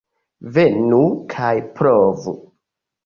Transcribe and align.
Venu 0.55 1.01
kaj 1.33 1.53
provu! 1.77 2.35